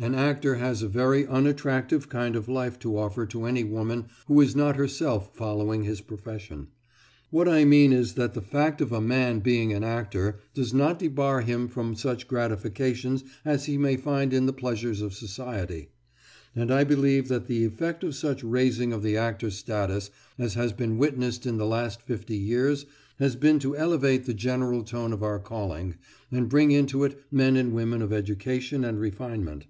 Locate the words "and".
16.56-16.72, 26.32-26.48, 27.56-27.72, 28.84-28.98